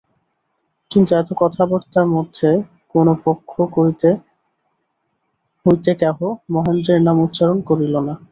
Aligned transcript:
কিন্তু 0.91 1.11
এত 1.15 1.29
কথাবার্তার 1.41 2.07
মধ্যে 2.15 2.49
কোনো 2.95 3.11
পক্ষ 3.25 3.51
হইতে 3.75 4.09
কেহ 5.99 6.17
মহেন্দ্রের 6.53 7.01
নাম 7.07 7.17
উচ্চারণ 7.25 7.57
করিল 7.69 7.93
না। 8.07 8.13